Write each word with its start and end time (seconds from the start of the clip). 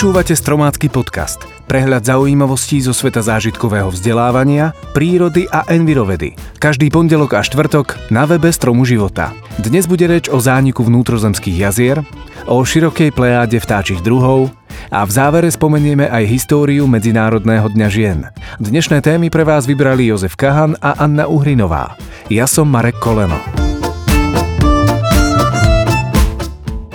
Počúvate 0.00 0.32
Stromácky 0.32 0.88
podcast, 0.88 1.44
prehľad 1.68 2.08
zaujímavostí 2.08 2.80
zo 2.80 2.96
sveta 2.96 3.20
zážitkového 3.20 3.92
vzdelávania, 3.92 4.72
prírody 4.96 5.44
a 5.52 5.68
envirovedy. 5.68 6.40
Každý 6.56 6.88
pondelok 6.88 7.36
a 7.36 7.44
štvrtok 7.44 8.08
na 8.08 8.24
webe 8.24 8.48
Stromu 8.48 8.88
života. 8.88 9.36
Dnes 9.60 9.84
bude 9.84 10.08
reč 10.08 10.32
o 10.32 10.40
zániku 10.40 10.88
vnútrozemských 10.88 11.52
jazier, 11.52 12.00
o 12.48 12.64
širokej 12.64 13.12
plejáde 13.12 13.60
vtáčich 13.60 14.00
druhov 14.00 14.48
a 14.88 15.04
v 15.04 15.10
závere 15.12 15.52
spomenieme 15.52 16.08
aj 16.08 16.32
históriu 16.32 16.88
Medzinárodného 16.88 17.68
dňa 17.68 17.88
žien. 17.92 18.24
Dnešné 18.56 19.04
témy 19.04 19.28
pre 19.28 19.44
vás 19.44 19.68
vybrali 19.68 20.08
Jozef 20.08 20.32
Kahan 20.32 20.80
a 20.80 20.96
Anna 20.96 21.28
Uhrinová. 21.28 22.00
Ja 22.32 22.48
som 22.48 22.72
Marek 22.72 22.96
Koleno. 23.04 23.59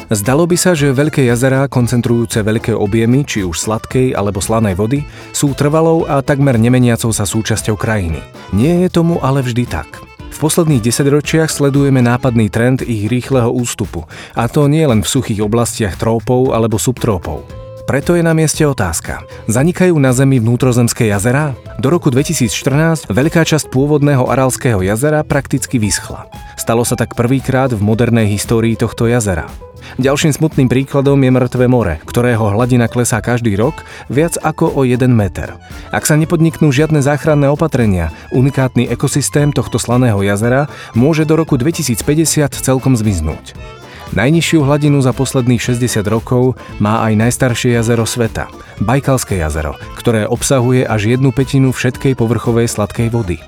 Zdalo 0.05 0.45
by 0.45 0.53
sa, 0.53 0.77
že 0.77 0.93
veľké 0.93 1.25
jazerá, 1.25 1.65
koncentrujúce 1.65 2.45
veľké 2.45 2.77
objemy, 2.77 3.25
či 3.25 3.41
už 3.41 3.57
sladkej 3.57 4.13
alebo 4.13 4.37
slanej 4.37 4.77
vody, 4.77 4.99
sú 5.33 5.57
trvalou 5.57 6.05
a 6.05 6.21
takmer 6.21 6.61
nemeniacou 6.61 7.09
sa 7.09 7.25
súčasťou 7.25 7.73
krajiny. 7.73 8.21
Nie 8.53 8.85
je 8.85 8.89
tomu 8.93 9.17
ale 9.25 9.41
vždy 9.41 9.65
tak. 9.65 9.89
V 10.29 10.37
posledných 10.37 10.85
desaťročiach 10.85 11.49
sledujeme 11.49 12.05
nápadný 12.05 12.53
trend 12.53 12.85
ich 12.85 13.09
rýchleho 13.09 13.49
ústupu, 13.49 14.05
a 14.37 14.45
to 14.45 14.69
nie 14.69 14.85
len 14.85 15.01
v 15.01 15.09
suchých 15.09 15.41
oblastiach 15.41 15.97
trópov 15.97 16.53
alebo 16.53 16.77
subtrópov. 16.77 17.64
Preto 17.85 18.17
je 18.17 18.25
na 18.25 18.33
mieste 18.33 18.65
otázka. 18.65 19.21
Zanikajú 19.45 19.93
na 20.01 20.09
Zemi 20.09 20.41
vnútrozemské 20.41 21.05
jazerá? 21.05 21.53
Do 21.77 21.93
roku 21.93 22.09
2014 22.09 23.05
veľká 23.13 23.45
časť 23.45 23.69
pôvodného 23.69 24.25
Aralského 24.25 24.81
jazera 24.81 25.21
prakticky 25.21 25.77
vyschla. 25.77 26.25
Stalo 26.57 26.81
sa 26.81 26.97
tak 26.97 27.13
prvýkrát 27.13 27.69
v 27.69 27.85
modernej 27.85 28.25
histórii 28.25 28.73
tohto 28.73 29.05
jazera. 29.05 29.45
Ďalším 30.01 30.33
smutným 30.33 30.65
príkladom 30.65 31.21
je 31.21 31.29
mŕtve 31.29 31.69
more, 31.69 32.01
ktorého 32.09 32.57
hladina 32.57 32.89
klesá 32.89 33.21
každý 33.21 33.53
rok 33.53 33.85
viac 34.09 34.33
ako 34.41 34.65
o 34.65 34.81
1 34.81 35.05
meter. 35.13 35.53
Ak 35.93 36.09
sa 36.09 36.17
nepodniknú 36.17 36.73
žiadne 36.73 37.05
záchranné 37.05 37.53
opatrenia, 37.53 38.09
unikátny 38.33 38.89
ekosystém 38.89 39.53
tohto 39.53 39.77
slaného 39.77 40.25
jazera 40.25 40.65
môže 40.97 41.21
do 41.29 41.37
roku 41.37 41.53
2050 41.53 42.01
celkom 42.49 42.97
zmiznúť. 42.97 43.53
Najnižšiu 44.13 44.61
hladinu 44.61 45.01
za 45.01 45.15
posledných 45.17 45.57
60 45.57 46.05
rokov 46.05 46.53
má 46.77 47.01
aj 47.09 47.17
najstaršie 47.17 47.73
jazero 47.73 48.05
sveta, 48.05 48.45
Bajkalské 48.83 49.39
jazero, 49.39 49.79
ktoré 49.97 50.27
obsahuje 50.27 50.83
až 50.83 51.17
jednu 51.17 51.31
petinu 51.31 51.71
všetkej 51.71 52.13
povrchovej 52.19 52.67
sladkej 52.67 53.09
vody. 53.09 53.39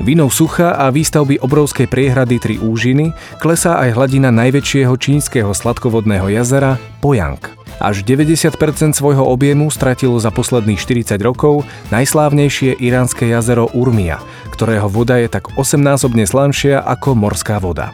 Vinou 0.00 0.32
sucha 0.32 0.72
a 0.80 0.88
výstavby 0.88 1.44
obrovskej 1.44 1.84
priehrady 1.84 2.40
Tri 2.40 2.56
úžiny 2.56 3.12
klesá 3.36 3.76
aj 3.84 4.00
hladina 4.00 4.32
najväčšieho 4.32 4.96
čínskeho 4.96 5.52
sladkovodného 5.52 6.32
jazera 6.32 6.80
Pojang. 7.04 7.36
Až 7.80 8.04
90% 8.04 8.96
svojho 8.96 9.24
objemu 9.24 9.68
stratilo 9.68 10.16
za 10.16 10.32
posledných 10.32 10.80
40 10.80 11.20
rokov 11.20 11.68
najslávnejšie 11.92 12.80
iránske 12.80 13.28
jazero 13.28 13.68
Urmia, 13.72 14.20
ktorého 14.52 14.88
voda 14.88 15.20
je 15.20 15.28
tak 15.28 15.52
8-násobne 15.56 16.24
slanšia 16.24 16.80
ako 16.80 17.16
morská 17.16 17.60
voda. 17.60 17.92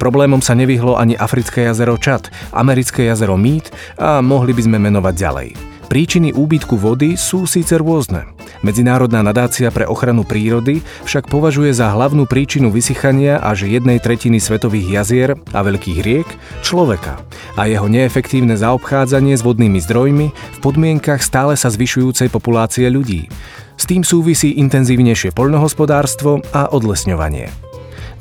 Problémom 0.00 0.44
sa 0.44 0.54
nevyhlo 0.56 0.96
ani 0.96 1.18
africké 1.18 1.68
jazero 1.68 1.98
Čad, 1.98 2.30
americké 2.52 3.10
jazero 3.10 3.34
Mead 3.34 3.72
a 3.98 4.22
mohli 4.22 4.52
by 4.56 4.62
sme 4.64 4.78
menovať 4.78 5.14
ďalej. 5.16 5.72
Príčiny 5.92 6.32
úbytku 6.32 6.80
vody 6.80 7.20
sú 7.20 7.44
síce 7.44 7.76
rôzne. 7.76 8.24
Medzinárodná 8.64 9.20
nadácia 9.20 9.68
pre 9.68 9.84
ochranu 9.84 10.24
prírody 10.24 10.80
však 11.04 11.28
považuje 11.28 11.68
za 11.76 11.92
hlavnú 11.92 12.24
príčinu 12.24 12.72
vysychania 12.72 13.36
až 13.36 13.68
jednej 13.68 14.00
tretiny 14.00 14.40
svetových 14.40 14.88
jazier 14.88 15.36
a 15.52 15.60
veľkých 15.60 16.00
riek 16.00 16.28
človeka 16.64 17.20
a 17.60 17.68
jeho 17.68 17.92
neefektívne 17.92 18.56
zaobchádzanie 18.56 19.36
s 19.36 19.44
vodnými 19.44 19.84
zdrojmi 19.84 20.26
v 20.32 20.58
podmienkach 20.64 21.20
stále 21.20 21.60
sa 21.60 21.68
zvyšujúcej 21.68 22.32
populácie 22.32 22.88
ľudí. 22.88 23.28
S 23.76 23.84
tým 23.84 24.00
súvisí 24.00 24.56
intenzívnejšie 24.64 25.36
poľnohospodárstvo 25.36 26.40
a 26.56 26.72
odlesňovanie. 26.72 27.71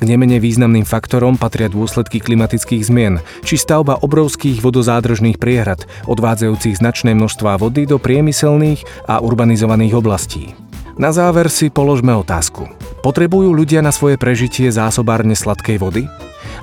K 0.02 0.10
nemenej 0.10 0.42
významným 0.42 0.82
faktorom 0.82 1.38
patria 1.38 1.70
dôsledky 1.70 2.18
klimatických 2.18 2.90
zmien, 2.90 3.22
či 3.46 3.54
stavba 3.54 4.02
obrovských 4.02 4.58
vodozádržných 4.58 5.38
priehrad, 5.38 5.86
odvádzajúcich 6.10 6.82
značné 6.82 7.14
množstvá 7.14 7.62
vody 7.62 7.86
do 7.86 8.02
priemyselných 8.02 8.82
a 9.06 9.22
urbanizovaných 9.22 9.94
oblastí. 9.94 10.58
Na 10.98 11.14
záver 11.14 11.54
si 11.54 11.70
položme 11.70 12.18
otázku. 12.18 12.66
Potrebujú 13.06 13.54
ľudia 13.54 13.86
na 13.86 13.94
svoje 13.94 14.18
prežitie 14.18 14.74
zásobárne 14.74 15.38
sladkej 15.38 15.78
vody? 15.78 16.10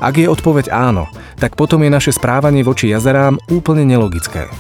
Ak 0.03 0.19
je 0.19 0.27
odpoveď 0.27 0.75
áno, 0.75 1.07
tak 1.39 1.55
potom 1.55 1.87
je 1.87 1.95
naše 1.95 2.11
správanie 2.11 2.67
voči 2.67 2.91
jazerám 2.91 3.39
úplne 3.55 3.87
nelogické. 3.87 4.51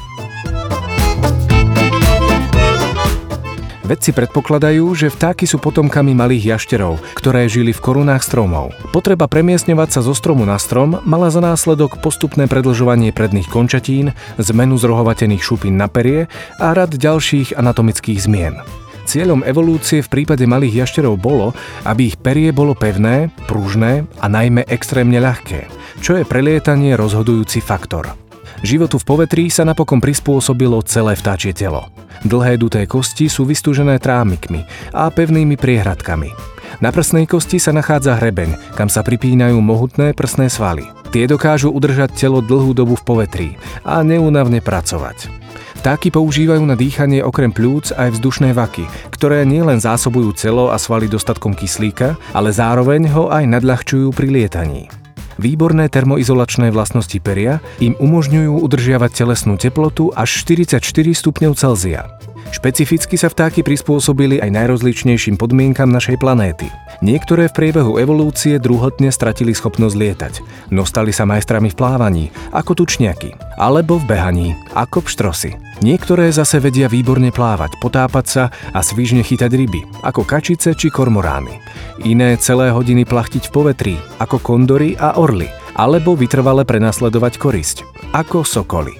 Vedci 3.88 4.12
predpokladajú, 4.12 4.84
že 4.92 5.08
vtáky 5.08 5.48
sú 5.48 5.56
potomkami 5.56 6.12
malých 6.12 6.52
jašterov, 6.52 7.00
ktoré 7.16 7.48
žili 7.48 7.72
v 7.72 7.80
korunách 7.80 8.20
stromov. 8.20 8.76
Potreba 8.92 9.24
premiesňovať 9.24 9.88
sa 9.96 10.00
zo 10.04 10.12
stromu 10.12 10.44
na 10.44 10.60
strom 10.60 11.00
mala 11.08 11.32
za 11.32 11.40
následok 11.40 11.96
postupné 12.04 12.44
predlžovanie 12.52 13.16
predných 13.16 13.48
končatín, 13.48 14.12
zmenu 14.36 14.76
zrohovatených 14.76 15.40
šupín 15.40 15.80
na 15.80 15.88
perie 15.88 16.28
a 16.60 16.76
rad 16.76 16.92
ďalších 16.92 17.56
anatomických 17.56 18.20
zmien. 18.28 18.60
Cieľom 19.08 19.40
evolúcie 19.40 20.04
v 20.04 20.12
prípade 20.12 20.44
malých 20.44 20.84
jašterov 20.84 21.16
bolo, 21.16 21.56
aby 21.88 22.12
ich 22.12 22.20
perie 22.20 22.52
bolo 22.52 22.76
pevné, 22.76 23.32
pružné 23.48 24.04
a 24.20 24.28
najmä 24.28 24.68
extrémne 24.68 25.16
ľahké, 25.16 25.64
čo 26.04 26.20
je 26.20 26.28
prelietanie 26.28 26.92
rozhodujúci 26.92 27.64
faktor. 27.64 28.27
Životu 28.66 28.98
v 28.98 29.06
povetrí 29.06 29.44
sa 29.48 29.62
napokon 29.62 30.02
prispôsobilo 30.02 30.82
celé 30.82 31.14
vtáčie 31.14 31.54
telo. 31.54 31.94
Dlhé 32.26 32.58
duté 32.58 32.82
kosti 32.90 33.30
sú 33.30 33.46
vystúžené 33.46 34.02
trámikmi 34.02 34.66
a 34.90 35.06
pevnými 35.06 35.54
priehradkami. 35.54 36.34
Na 36.82 36.90
prsnej 36.90 37.30
kosti 37.30 37.62
sa 37.62 37.70
nachádza 37.70 38.18
hrebeň, 38.18 38.74
kam 38.74 38.90
sa 38.90 39.06
pripínajú 39.06 39.58
mohutné 39.62 40.14
prsné 40.14 40.50
svaly. 40.50 40.86
Tie 41.14 41.24
dokážu 41.24 41.72
udržať 41.72 42.18
telo 42.18 42.42
dlhú 42.44 42.76
dobu 42.76 42.98
v 42.98 43.06
povetrí 43.06 43.48
a 43.86 44.02
neúnavne 44.02 44.60
pracovať. 44.60 45.30
Vtáky 45.78 46.10
používajú 46.10 46.66
na 46.66 46.74
dýchanie 46.74 47.22
okrem 47.22 47.54
pľúc 47.54 47.94
aj 47.94 48.18
vzdušné 48.18 48.50
vaky, 48.50 48.90
ktoré 49.14 49.46
nielen 49.46 49.78
zásobujú 49.78 50.34
celo 50.34 50.74
a 50.74 50.76
svaly 50.76 51.06
dostatkom 51.06 51.54
kyslíka, 51.54 52.18
ale 52.34 52.50
zároveň 52.50 53.06
ho 53.14 53.30
aj 53.30 53.46
nadľahčujú 53.46 54.10
pri 54.10 54.26
lietaní. 54.26 54.90
Výborné 55.38 55.86
termoizolačné 55.86 56.74
vlastnosti 56.74 57.14
peria 57.22 57.62
im 57.78 57.94
umožňujú 57.94 58.58
udržiavať 58.58 59.10
telesnú 59.22 59.54
teplotu 59.54 60.10
až 60.18 60.42
44 60.42 60.82
stupňov 61.14 61.54
Celzia. 61.54 62.10
Špecificky 62.50 63.14
sa 63.14 63.30
vtáky 63.30 63.62
prispôsobili 63.62 64.42
aj 64.42 64.50
najrozličnejším 64.50 65.38
podmienkam 65.38 65.94
našej 65.94 66.18
planéty. 66.18 66.66
Niektoré 67.04 67.46
v 67.46 67.54
priebehu 67.54 68.02
evolúcie 68.02 68.58
druhotne 68.58 69.14
stratili 69.14 69.54
schopnosť 69.54 69.94
lietať, 69.94 70.34
no 70.74 70.82
stali 70.82 71.14
sa 71.14 71.22
majstrami 71.28 71.70
v 71.70 71.78
plávaní, 71.78 72.24
ako 72.50 72.82
tučniaky, 72.82 73.36
alebo 73.58 73.98
v 73.98 74.08
behaní, 74.08 74.48
ako 74.72 75.04
pštrosy. 75.04 75.58
Niektoré 75.82 76.30
zase 76.30 76.62
vedia 76.62 76.86
výborne 76.86 77.34
plávať, 77.34 77.78
potápať 77.82 78.26
sa 78.26 78.44
a 78.70 78.80
svižne 78.82 79.26
chytať 79.26 79.50
ryby, 79.50 79.82
ako 80.06 80.22
kačice 80.22 80.74
či 80.78 80.88
kormorány. 80.88 81.58
Iné 82.06 82.38
celé 82.38 82.70
hodiny 82.70 83.02
plachtiť 83.02 83.50
v 83.50 83.54
povetrí, 83.54 83.94
ako 84.22 84.38
kondory 84.38 84.94
a 84.98 85.18
orly, 85.18 85.50
alebo 85.74 86.14
vytrvale 86.14 86.62
prenasledovať 86.62 87.34
korisť, 87.38 87.76
ako 88.14 88.46
sokoly. 88.46 88.94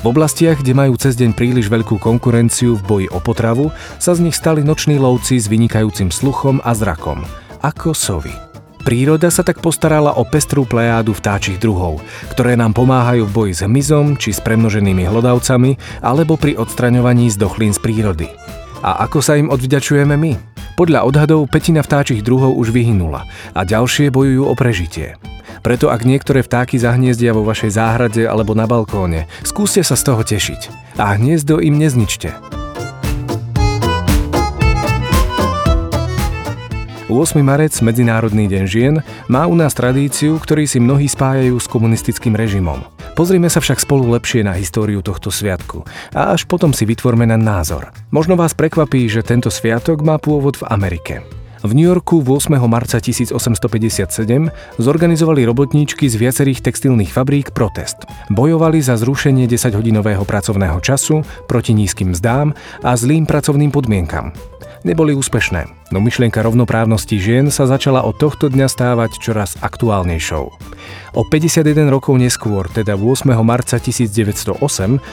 V 0.00 0.04
oblastiach, 0.12 0.60
kde 0.60 0.76
majú 0.76 0.94
cez 1.00 1.16
deň 1.16 1.32
príliš 1.32 1.72
veľkú 1.72 1.96
konkurenciu 1.96 2.76
v 2.78 2.82
boji 2.84 3.06
o 3.10 3.18
potravu, 3.20 3.72
sa 3.96 4.12
z 4.12 4.28
nich 4.28 4.36
stali 4.36 4.60
noční 4.60 5.00
lovci 5.00 5.40
s 5.40 5.48
vynikajúcim 5.48 6.12
sluchom 6.12 6.60
a 6.62 6.76
zrakom, 6.76 7.24
ako 7.64 7.96
sovy. 7.96 8.45
Príroda 8.86 9.34
sa 9.34 9.42
tak 9.42 9.58
postarala 9.58 10.14
o 10.14 10.22
pestrú 10.22 10.62
plejádu 10.62 11.10
vtáčich 11.10 11.58
druhov, 11.58 11.98
ktoré 12.30 12.54
nám 12.54 12.70
pomáhajú 12.70 13.26
v 13.26 13.34
boji 13.34 13.52
s 13.58 13.60
hmyzom 13.66 14.14
či 14.14 14.30
s 14.30 14.38
premnoženými 14.38 15.02
hlodavcami 15.10 15.74
alebo 16.06 16.38
pri 16.38 16.54
odstraňovaní 16.54 17.26
zdochlín 17.34 17.74
z 17.74 17.82
prírody. 17.82 18.30
A 18.86 19.02
ako 19.10 19.18
sa 19.18 19.34
im 19.34 19.50
odvďačujeme 19.50 20.14
my? 20.14 20.38
Podľa 20.78 21.02
odhadov 21.02 21.50
petina 21.50 21.82
vtáčich 21.82 22.22
druhov 22.22 22.54
už 22.54 22.70
vyhynula 22.70 23.26
a 23.58 23.66
ďalšie 23.66 24.14
bojujú 24.14 24.46
o 24.46 24.54
prežitie. 24.54 25.18
Preto 25.66 25.90
ak 25.90 26.06
niektoré 26.06 26.46
vtáky 26.46 26.78
zahniezdia 26.78 27.34
vo 27.34 27.42
vašej 27.42 27.74
záhrade 27.74 28.22
alebo 28.22 28.54
na 28.54 28.70
balkóne, 28.70 29.26
skúste 29.42 29.82
sa 29.82 29.98
z 29.98 30.14
toho 30.14 30.22
tešiť. 30.22 30.94
A 31.02 31.18
hniezdo 31.18 31.58
im 31.58 31.74
nezničte. 31.74 32.55
8. 37.06 37.38
marec, 37.38 37.70
Medzinárodný 37.86 38.50
deň 38.50 38.64
žien, 38.66 38.98
má 39.30 39.46
u 39.46 39.54
nás 39.54 39.70
tradíciu, 39.78 40.42
ktorý 40.42 40.66
si 40.66 40.82
mnohí 40.82 41.06
spájajú 41.06 41.54
s 41.54 41.70
komunistickým 41.70 42.34
režimom. 42.34 42.82
Pozrime 43.14 43.46
sa 43.46 43.62
však 43.62 43.78
spolu 43.78 44.10
lepšie 44.18 44.42
na 44.42 44.58
históriu 44.58 44.98
tohto 45.06 45.30
sviatku 45.30 45.86
a 46.10 46.34
až 46.34 46.50
potom 46.50 46.74
si 46.74 46.82
vytvorme 46.82 47.22
na 47.22 47.38
názor. 47.38 47.94
Možno 48.10 48.34
vás 48.34 48.58
prekvapí, 48.58 49.06
že 49.06 49.22
tento 49.22 49.54
sviatok 49.54 50.02
má 50.02 50.18
pôvod 50.18 50.58
v 50.58 50.66
Amerike. 50.66 51.22
V 51.62 51.78
New 51.78 51.86
Yorku 51.86 52.26
8. 52.26 52.58
marca 52.66 52.98
1857 52.98 54.82
zorganizovali 54.82 55.46
robotníčky 55.46 56.10
z 56.10 56.14
viacerých 56.18 56.58
textilných 56.58 57.14
fabrík 57.14 57.54
protest. 57.54 58.02
Bojovali 58.34 58.82
za 58.82 58.98
zrušenie 58.98 59.46
10-hodinového 59.46 60.26
pracovného 60.26 60.82
času, 60.82 61.22
proti 61.46 61.70
nízkym 61.70 62.18
mzdám 62.18 62.50
a 62.82 62.90
zlým 62.98 63.30
pracovným 63.30 63.70
podmienkam. 63.70 64.34
Neboli 64.86 65.18
úspešné, 65.18 65.90
no 65.90 65.98
myšlienka 65.98 66.38
rovnoprávnosti 66.46 67.18
žien 67.18 67.50
sa 67.50 67.66
začala 67.66 68.06
od 68.06 68.22
tohto 68.22 68.46
dňa 68.46 68.70
stávať 68.70 69.18
čoraz 69.18 69.58
aktuálnejšou. 69.58 70.44
O 71.18 71.22
51 71.26 71.90
rokov 71.90 72.14
neskôr, 72.14 72.70
teda 72.70 72.94
8. 72.94 73.34
marca 73.42 73.82
1908, 73.82 74.54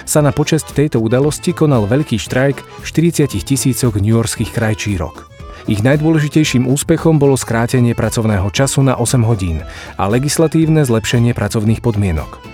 sa 0.05 0.19
na 0.21 0.29
počesť 0.29 0.77
tejto 0.77 1.01
udalosti 1.01 1.57
konal 1.57 1.89
veľký 1.89 2.21
štrajk 2.21 2.85
40 2.85 3.33
tisícok 3.33 3.97
newyorských 3.97 4.53
krajčírok. 4.53 5.25
Ich 5.65 5.81
najdôležitejším 5.81 6.69
úspechom 6.69 7.17
bolo 7.17 7.33
skrátenie 7.33 7.97
pracovného 7.97 8.53
času 8.53 8.85
na 8.85 8.93
8 9.01 9.25
hodín 9.25 9.65
a 9.97 10.05
legislatívne 10.05 10.85
zlepšenie 10.85 11.33
pracovných 11.33 11.81
podmienok. 11.81 12.52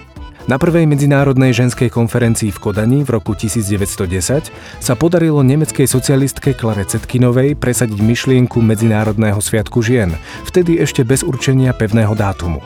Na 0.50 0.58
prvej 0.58 0.90
medzinárodnej 0.90 1.54
ženskej 1.54 1.94
konferencii 1.94 2.50
v 2.50 2.58
Kodani 2.58 3.06
v 3.06 3.22
roku 3.22 3.38
1910 3.38 4.50
sa 4.82 4.94
podarilo 4.98 5.46
nemeckej 5.46 5.86
socialistke 5.86 6.58
Klare 6.58 6.90
Cetkinovej 6.90 7.54
presadiť 7.54 8.02
myšlienku 8.02 8.58
Medzinárodného 8.58 9.38
sviatku 9.38 9.86
žien, 9.86 10.10
vtedy 10.50 10.82
ešte 10.82 11.06
bez 11.06 11.22
určenia 11.22 11.70
pevného 11.78 12.18
dátumu. 12.18 12.66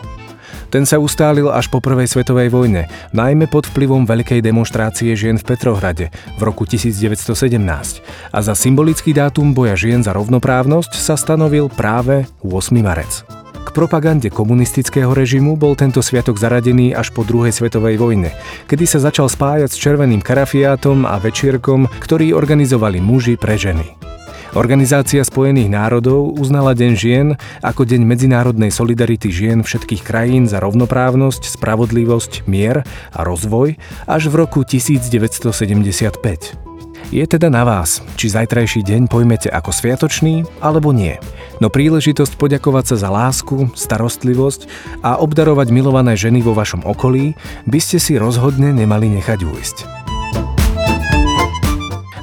Ten 0.72 0.88
sa 0.88 0.96
ustálil 0.96 1.52
až 1.52 1.68
po 1.68 1.84
prvej 1.84 2.08
svetovej 2.08 2.56
vojne, 2.56 2.88
najmä 3.12 3.52
pod 3.52 3.68
vplyvom 3.68 4.08
veľkej 4.08 4.40
demonstrácie 4.40 5.12
žien 5.20 5.36
v 5.36 5.44
Petrohrade 5.44 6.08
v 6.40 6.42
roku 6.42 6.64
1917 6.64 7.36
a 8.32 8.40
za 8.40 8.56
symbolický 8.56 9.12
dátum 9.12 9.52
boja 9.52 9.76
žien 9.76 10.00
za 10.00 10.16
rovnoprávnosť 10.16 10.96
sa 10.96 11.20
stanovil 11.20 11.68
práve 11.68 12.32
8. 12.48 12.80
marec. 12.80 13.43
K 13.63 13.71
propagande 13.71 14.27
komunistického 14.27 15.15
režimu 15.15 15.56
bol 15.56 15.80
tento 15.80 16.04
sviatok 16.04 16.36
zaradený 16.36 16.92
až 16.92 17.15
po 17.15 17.24
druhej 17.24 17.56
svetovej 17.56 17.95
vojne, 17.95 18.36
kedy 18.68 18.83
sa 18.83 19.00
začal 19.00 19.31
spájať 19.31 19.71
s 19.71 19.80
červeným 19.80 20.19
karafiátom 20.19 21.07
a 21.07 21.15
večierkom, 21.18 21.88
ktorý 22.04 22.36
organizovali 22.36 23.00
muži 23.00 23.39
pre 23.39 23.56
ženy. 23.56 23.95
Organizácia 24.54 25.25
Spojených 25.25 25.65
národov 25.65 26.38
uznala 26.38 26.77
Deň 26.77 26.94
žien 26.94 27.27
ako 27.65 27.89
deň 27.89 28.06
medzinárodnej 28.06 28.69
solidarity 28.69 29.33
žien 29.33 29.65
všetkých 29.65 30.06
krajín 30.06 30.45
za 30.45 30.62
rovnoprávnosť, 30.62 31.57
spravodlivosť, 31.57 32.45
mier 32.45 32.86
a 33.10 33.19
rozvoj 33.25 33.81
až 34.06 34.30
v 34.30 34.45
roku 34.45 34.62
1975. 34.62 36.62
Je 37.13 37.21
teda 37.30 37.54
na 37.54 37.62
vás, 37.62 38.01
či 38.18 38.25
zajtrajší 38.25 38.81
deň 38.81 39.06
pojmete 39.06 39.45
ako 39.45 39.69
sviatočný 39.69 40.50
alebo 40.57 40.89
nie. 40.89 41.21
No 41.62 41.69
príležitosť 41.69 42.33
poďakovať 42.42 42.89
sa 42.89 43.06
za 43.06 43.10
lásku, 43.13 43.69
starostlivosť 43.77 44.65
a 45.06 45.21
obdarovať 45.21 45.69
milované 45.69 46.18
ženy 46.18 46.42
vo 46.42 46.57
vašom 46.57 46.81
okolí 46.81 47.38
by 47.69 47.77
ste 47.77 48.01
si 48.01 48.18
rozhodne 48.18 48.74
nemali 48.74 49.13
nechať 49.13 49.45
ujsť. 49.45 49.77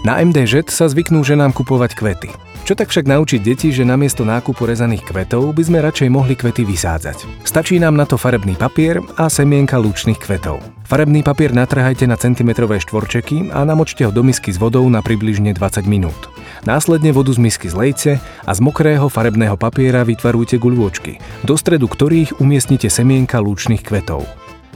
Na 0.02 0.18
MDŽ 0.18 0.66
sa 0.74 0.90
zvyknú 0.90 1.22
ženám 1.22 1.54
kupovať 1.54 1.94
kvety. 1.94 2.49
Čo 2.70 2.78
tak 2.78 2.94
však 2.94 3.10
naučiť 3.10 3.42
deti, 3.42 3.74
že 3.74 3.82
namiesto 3.82 4.22
nákupu 4.22 4.62
rezaných 4.62 5.02
kvetov 5.10 5.58
by 5.58 5.62
sme 5.66 5.82
radšej 5.82 6.06
mohli 6.06 6.38
kvety 6.38 6.62
vysádzať. 6.62 7.42
Stačí 7.42 7.82
nám 7.82 7.98
na 7.98 8.06
to 8.06 8.14
farebný 8.14 8.54
papier 8.54 9.02
a 9.18 9.26
semienka 9.26 9.74
lúčných 9.74 10.14
kvetov. 10.14 10.62
Farebný 10.86 11.26
papier 11.26 11.50
natrhajte 11.50 12.06
na 12.06 12.14
centimetrové 12.14 12.78
štvorčeky 12.78 13.50
a 13.50 13.66
namočte 13.66 14.06
ho 14.06 14.14
do 14.14 14.22
misky 14.22 14.54
s 14.54 14.62
vodou 14.62 14.86
na 14.86 15.02
približne 15.02 15.50
20 15.50 15.82
minút. 15.90 16.30
Následne 16.62 17.10
vodu 17.10 17.34
z 17.34 17.42
misky 17.42 17.66
zlejte 17.66 18.22
a 18.22 18.52
z 18.54 18.62
mokrého 18.62 19.10
farebného 19.10 19.58
papiera 19.58 20.06
vytvarujte 20.06 20.62
guľôčky, 20.62 21.18
do 21.42 21.58
stredu 21.58 21.90
ktorých 21.90 22.38
umiestnite 22.38 22.86
semienka 22.86 23.42
lúčných 23.42 23.82
kvetov. 23.82 24.30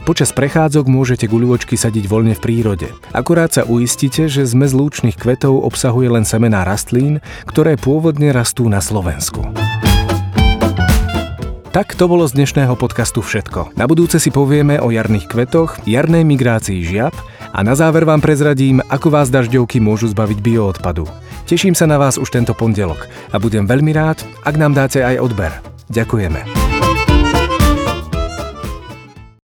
Počas 0.05 0.29
prechádzok 0.37 0.85
môžete 0.85 1.25
guľôčky 1.25 1.73
sadiť 1.73 2.05
voľne 2.05 2.37
v 2.37 2.43
prírode. 2.45 2.93
Akurát 3.09 3.49
sa 3.49 3.65
uistite, 3.65 4.29
že 4.29 4.45
zmes 4.45 4.69
lúčných 4.69 5.17
kvetov 5.17 5.65
obsahuje 5.65 6.13
len 6.13 6.21
semená 6.21 6.61
rastlín, 6.61 7.25
ktoré 7.49 7.73
pôvodne 7.73 8.29
rastú 8.29 8.69
na 8.69 8.85
Slovensku. 8.85 9.41
Tak 11.73 11.97
to 11.97 12.05
bolo 12.05 12.29
z 12.29 12.37
dnešného 12.37 12.77
podcastu 12.77 13.25
všetko. 13.25 13.73
Na 13.73 13.89
budúce 13.89 14.21
si 14.21 14.29
povieme 14.29 14.77
o 14.77 14.93
jarných 14.93 15.25
kvetoch, 15.25 15.81
jarnej 15.89 16.21
migrácii 16.21 16.85
žiab 16.85 17.17
a 17.49 17.65
na 17.65 17.73
záver 17.73 18.05
vám 18.05 18.21
prezradím, 18.21 18.85
ako 18.85 19.09
vás 19.09 19.33
dažďovky 19.33 19.81
môžu 19.81 20.05
zbaviť 20.13 20.37
bioodpadu. 20.37 21.09
Teším 21.49 21.73
sa 21.73 21.89
na 21.89 21.97
vás 21.97 22.21
už 22.21 22.29
tento 22.29 22.53
pondelok 22.53 23.09
a 23.33 23.41
budem 23.41 23.65
veľmi 23.65 23.89
rád, 23.89 24.21
ak 24.45 24.53
nám 24.53 24.77
dáte 24.77 25.01
aj 25.01 25.17
odber. 25.17 25.51
Ďakujeme. 25.89 26.64